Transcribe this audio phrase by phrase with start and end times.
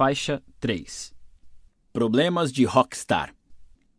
[0.00, 1.12] Faixa 3
[1.92, 3.34] Problemas de Rockstar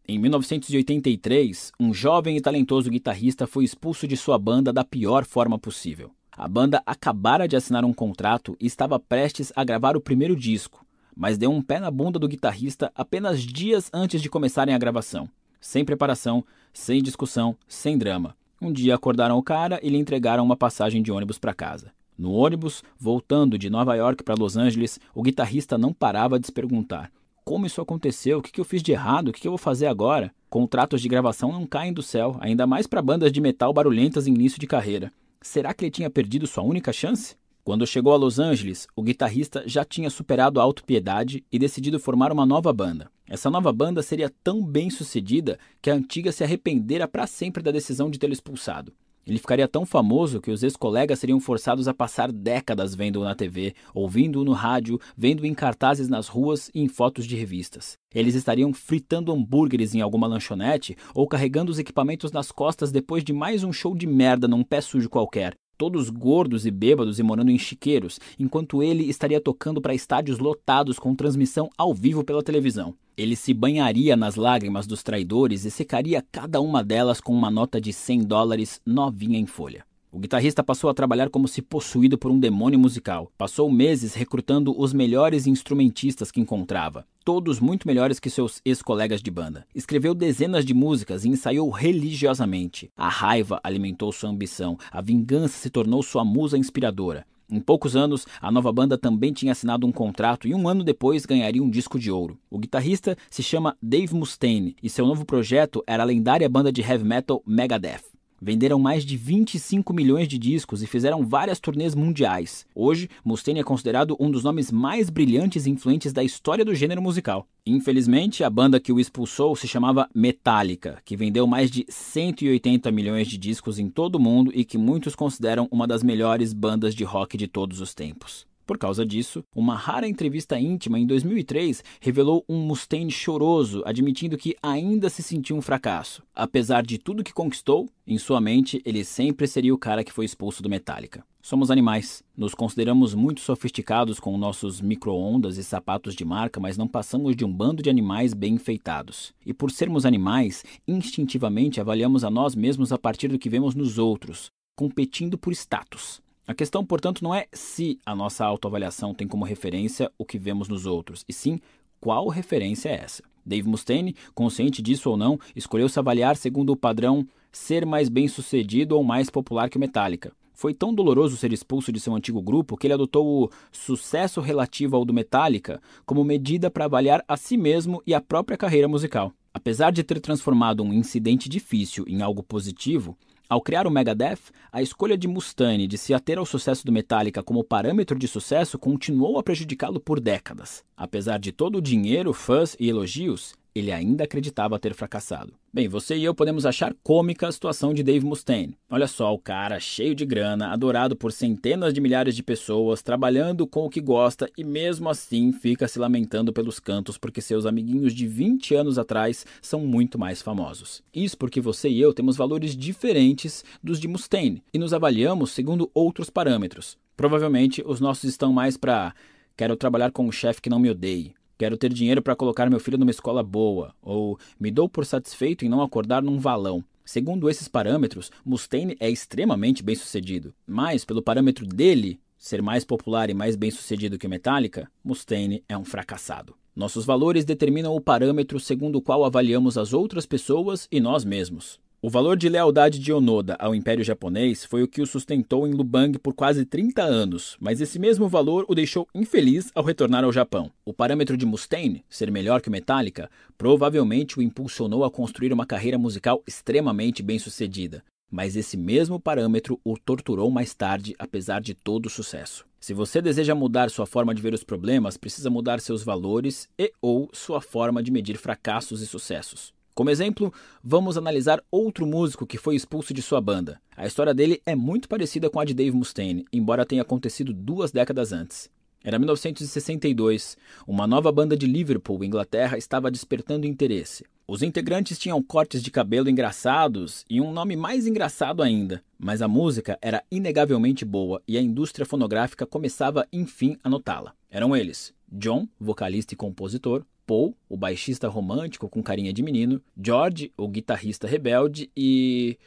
[0.08, 5.60] Em 1983, um jovem e talentoso guitarrista foi expulso de sua banda da pior forma
[5.60, 6.10] possível.
[6.36, 10.84] A banda acabara de assinar um contrato e estava prestes a gravar o primeiro disco,
[11.16, 15.30] mas deu um pé na bunda do guitarrista apenas dias antes de começarem a gravação.
[15.60, 16.44] Sem preparação,
[16.74, 18.36] sem discussão, sem drama.
[18.60, 21.94] Um dia acordaram o cara e lhe entregaram uma passagem de ônibus para casa.
[22.22, 26.52] No ônibus, voltando de Nova York para Los Angeles, o guitarrista não parava de se
[26.52, 27.12] perguntar:
[27.44, 28.38] como isso aconteceu?
[28.38, 29.30] O que eu fiz de errado?
[29.30, 30.32] O que eu vou fazer agora?
[30.48, 34.36] Contratos de gravação não caem do céu, ainda mais para bandas de metal barulhentas em
[34.36, 35.12] início de carreira.
[35.42, 37.36] Será que ele tinha perdido sua única chance?
[37.64, 42.32] Quando chegou a Los Angeles, o guitarrista já tinha superado a autopiedade e decidido formar
[42.32, 43.10] uma nova banda.
[43.28, 47.72] Essa nova banda seria tão bem sucedida que a antiga se arrependera para sempre da
[47.72, 48.94] decisão de tê-lo expulsado.
[49.26, 53.76] Ele ficaria tão famoso que os ex-colegas seriam forçados a passar décadas vendo-o na TV,
[53.94, 57.98] ouvindo-o no rádio, vendo-o em cartazes nas ruas e em fotos de revistas.
[58.14, 63.32] Eles estariam fritando hambúrgueres em alguma lanchonete ou carregando os equipamentos nas costas depois de
[63.32, 67.50] mais um show de merda num pé sujo qualquer, todos gordos e bêbados e morando
[67.50, 72.96] em chiqueiros, enquanto ele estaria tocando para estádios lotados com transmissão ao vivo pela televisão.
[73.18, 77.80] Ele se banharia nas lágrimas dos traidores e secaria cada uma delas com uma nota
[77.80, 79.86] de 100 dólares novinha em folha.
[80.14, 83.32] O guitarrista passou a trabalhar como se possuído por um demônio musical.
[83.38, 89.32] Passou meses recrutando os melhores instrumentistas que encontrava, todos muito melhores que seus ex-colegas de
[89.32, 89.66] banda.
[89.74, 92.92] Escreveu dezenas de músicas e ensaiou religiosamente.
[92.98, 97.26] A raiva alimentou sua ambição, a vingança se tornou sua musa inspiradora.
[97.52, 101.26] Em poucos anos, a nova banda também tinha assinado um contrato e um ano depois
[101.26, 102.40] ganharia um disco de ouro.
[102.50, 106.82] O guitarrista se chama Dave Mustaine e seu novo projeto era a lendária banda de
[106.82, 108.21] heavy metal Megadeth.
[108.44, 112.66] Venderam mais de 25 milhões de discos e fizeram várias turnês mundiais.
[112.74, 117.04] Hoje, Mustaine é considerado um dos nomes mais brilhantes e influentes da história do gênero
[117.04, 117.46] musical.
[117.68, 123.28] Infelizmente, a banda que o expulsou se chamava Metallica, que vendeu mais de 180 milhões
[123.28, 127.04] de discos em todo o mundo e que muitos consideram uma das melhores bandas de
[127.04, 128.51] rock de todos os tempos.
[128.72, 134.56] Por causa disso, uma rara entrevista íntima em 2003 revelou um Mustaine choroso, admitindo que
[134.64, 136.24] ainda se sentiu um fracasso.
[136.34, 140.24] Apesar de tudo que conquistou, em sua mente ele sempre seria o cara que foi
[140.24, 141.22] expulso do Metallica.
[141.42, 142.24] Somos animais.
[142.34, 147.44] Nos consideramos muito sofisticados com nossos micro-ondas e sapatos de marca, mas não passamos de
[147.44, 149.34] um bando de animais bem enfeitados.
[149.46, 153.98] E por sermos animais, instintivamente avaliamos a nós mesmos a partir do que vemos nos
[153.98, 156.22] outros, competindo por status.
[156.48, 160.68] A questão, portanto, não é se a nossa autoavaliação tem como referência o que vemos
[160.68, 161.60] nos outros, e sim
[162.00, 163.24] qual referência é essa.
[163.46, 168.96] Dave Mustaine, consciente disso ou não, escolheu se avaliar segundo o padrão ser mais bem-sucedido
[168.96, 170.32] ou mais popular que o Metallica.
[170.54, 174.96] Foi tão doloroso ser expulso de seu antigo grupo que ele adotou o sucesso relativo
[174.96, 179.34] ao do Metallica como medida para avaliar a si mesmo e a própria carreira musical.
[179.54, 183.18] Apesar de ter transformado um incidente difícil em algo positivo,
[183.52, 184.40] ao criar o Megadeth,
[184.72, 188.80] a escolha de Mustaine de se ater ao sucesso do Metallica como parâmetro de sucesso
[188.80, 190.86] continuou a prejudicá-lo por décadas.
[190.96, 195.54] Apesar de todo o dinheiro, fãs e elogios, ele ainda acreditava ter fracassado.
[195.74, 198.78] Bem, você e eu podemos achar cômica a situação de Dave Mustaine.
[198.90, 203.66] Olha só, o cara cheio de grana, adorado por centenas de milhares de pessoas, trabalhando
[203.66, 208.14] com o que gosta e mesmo assim fica se lamentando pelos cantos porque seus amiguinhos
[208.14, 211.02] de 20 anos atrás são muito mais famosos.
[211.14, 215.90] Isso porque você e eu temos valores diferentes dos de Mustaine e nos avaliamos segundo
[215.94, 216.98] outros parâmetros.
[217.16, 219.14] Provavelmente os nossos estão mais para
[219.56, 222.80] quero trabalhar com um chefe que não me odeie Quero ter dinheiro para colocar meu
[222.80, 226.84] filho numa escola boa, ou me dou por satisfeito em não acordar num valão.
[227.06, 233.36] Segundo esses parâmetros, Mustaine é extremamente bem-sucedido, mas pelo parâmetro dele ser mais popular e
[233.36, 236.56] mais bem-sucedido que Metallica, Mustaine é um fracassado.
[236.76, 241.80] Nossos valores determinam o parâmetro segundo o qual avaliamos as outras pessoas e nós mesmos.
[242.04, 245.72] O valor de lealdade de Onoda ao Império Japonês foi o que o sustentou em
[245.72, 250.32] Lubang por quase 30 anos, mas esse mesmo valor o deixou infeliz ao retornar ao
[250.32, 250.72] Japão.
[250.84, 255.64] O parâmetro de Mustaine, ser melhor que o Metallica, provavelmente o impulsionou a construir uma
[255.64, 262.08] carreira musical extremamente bem-sucedida, mas esse mesmo parâmetro o torturou mais tarde, apesar de todo
[262.08, 262.66] o sucesso.
[262.80, 266.92] Se você deseja mudar sua forma de ver os problemas, precisa mudar seus valores e
[267.00, 269.72] ou sua forma de medir fracassos e sucessos.
[269.94, 270.54] Como exemplo,
[270.84, 273.80] vamos analisar outro músico que foi expulso de sua banda.
[273.96, 277.92] A história dele é muito parecida com a de Dave Mustaine, embora tenha acontecido duas
[277.92, 278.70] décadas antes.
[279.04, 280.58] Era 1962.
[280.88, 284.24] Uma nova banda de Liverpool, Inglaterra, estava despertando interesse.
[284.48, 289.48] Os integrantes tinham cortes de cabelo engraçados e um nome mais engraçado ainda, mas a
[289.48, 294.34] música era inegavelmente boa e a indústria fonográfica começava enfim a notá-la.
[294.50, 300.52] Eram eles, John, vocalista e compositor, Paul, o baixista romântico com carinha de menino, George,
[300.58, 302.58] o guitarrista rebelde e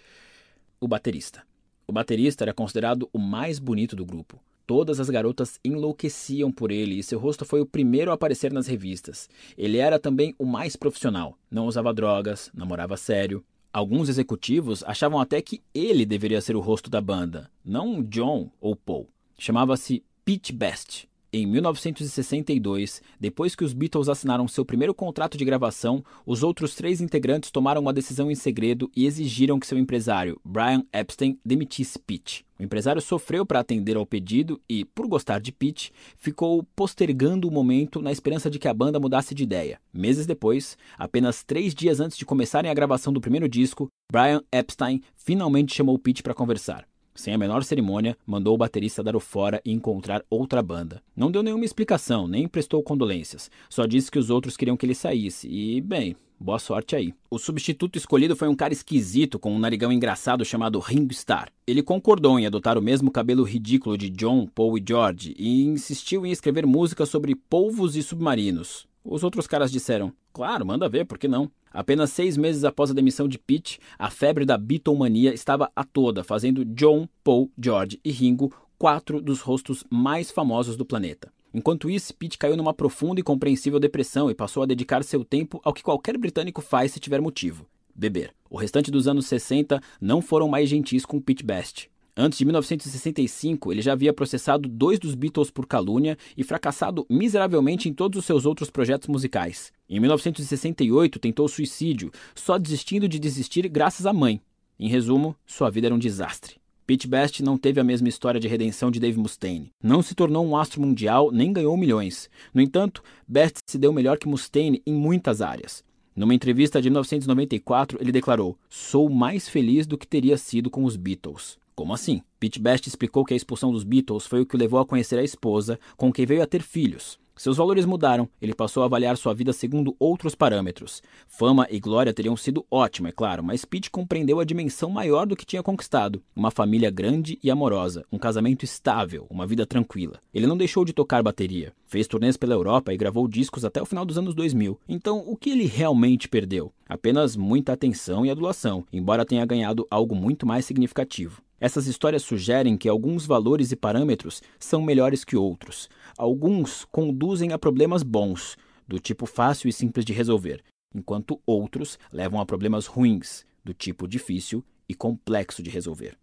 [0.81, 1.43] o baterista.
[1.87, 4.41] O baterista era considerado o mais bonito do grupo.
[4.67, 8.67] Todas as garotas enlouqueciam por ele e seu rosto foi o primeiro a aparecer nas
[8.67, 9.29] revistas.
[9.59, 13.45] Ele era também o mais profissional, não usava drogas, namorava sério.
[13.71, 18.75] Alguns executivos achavam até que ele deveria ser o rosto da banda, não John ou
[18.75, 19.09] Paul.
[19.37, 26.05] Chamava-se Pete Best em 1962, depois que os Beatles assinaram seu primeiro contrato de gravação,
[26.25, 30.85] os outros três integrantes tomaram uma decisão em segredo e exigiram que seu empresário, Brian
[30.93, 32.47] Epstein, demitisse Pete.
[32.57, 37.51] O empresário sofreu para atender ao pedido e, por gostar de Pete, ficou postergando o
[37.51, 39.81] momento na esperança de que a banda mudasse de ideia.
[39.93, 45.03] Meses depois, apenas três dias antes de começarem a gravação do primeiro disco, Brian Epstein
[45.17, 46.87] finalmente chamou Pete para conversar.
[47.15, 51.01] Sem a menor cerimônia, mandou o baterista dar o fora e encontrar outra banda.
[51.17, 53.49] Não deu nenhuma explicação, nem prestou condolências.
[53.71, 55.47] Só disse que os outros queriam que ele saísse.
[55.49, 57.15] E, bem, boa sorte aí.
[57.31, 61.51] O substituto escolhido foi um cara esquisito com um narigão engraçado chamado Ringo Starr.
[61.67, 66.27] Ele concordou em adotar o mesmo cabelo ridículo de John, Paul e George e insistiu
[66.27, 68.89] em escrever música sobre polvos e submarinos.
[69.05, 71.51] Os outros caras disseram: Claro, manda ver, por que não?
[71.71, 76.25] Apenas seis meses após a demissão de Pete, a febre da Beatlemania estava a toda,
[76.25, 81.33] fazendo John, Paul, George e Ringo quatro dos rostos mais famosos do planeta.
[81.53, 85.61] Enquanto isso, Pete caiu numa profunda e compreensível depressão e passou a dedicar seu tempo
[85.63, 88.35] ao que qualquer britânico faz se tiver motivo: beber.
[88.49, 91.91] O restante dos anos 60 não foram mais gentis com Pete Best.
[92.17, 97.89] Antes de 1965, ele já havia processado dois dos Beatles por calúnia e fracassado miseravelmente
[97.89, 99.73] em todos os seus outros projetos musicais.
[99.89, 104.41] Em 1968, tentou suicídio, só desistindo de desistir graças à mãe.
[104.79, 106.57] Em resumo, sua vida era um desastre.
[106.87, 109.73] Pete Best não teve a mesma história de redenção de Dave Mustaine.
[109.83, 112.31] Não se tornou um astro mundial nem ganhou milhões.
[112.53, 115.83] No entanto, Best se deu melhor que Mustaine em muitas áreas.
[116.15, 120.95] Numa entrevista de 1994, ele declarou: Sou mais feliz do que teria sido com os
[120.95, 121.59] Beatles.
[121.75, 122.23] Como assim?
[122.39, 125.19] Pete Best explicou que a expulsão dos Beatles foi o que o levou a conhecer
[125.19, 127.19] a esposa, com quem veio a ter filhos.
[127.37, 131.03] Seus valores mudaram, ele passou a avaliar sua vida segundo outros parâmetros.
[131.27, 135.35] Fama e glória teriam sido ótimo, é claro, mas Pete compreendeu a dimensão maior do
[135.35, 140.21] que tinha conquistado: uma família grande e amorosa, um casamento estável, uma vida tranquila.
[140.33, 143.87] Ele não deixou de tocar bateria, fez turnês pela Europa e gravou discos até o
[143.87, 144.79] final dos anos 2000.
[144.89, 146.73] Então, o que ele realmente perdeu?
[146.89, 151.43] Apenas muita atenção e adulação, embora tenha ganhado algo muito mais significativo.
[151.65, 155.89] Essas histórias sugerem que alguns valores e parâmetros são melhores que outros.
[156.19, 160.63] Alguns conduzem a problemas bons, do tipo fácil e simples de resolver,
[160.95, 166.19] enquanto outros levam a problemas ruins, do tipo difícil e complexo de resolver.